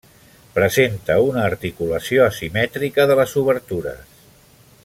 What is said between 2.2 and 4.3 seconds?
asimètrica de les obertures.